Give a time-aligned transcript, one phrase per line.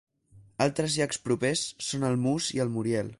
[0.65, 3.09] Altres llacs propers són el Moose i el Muriel.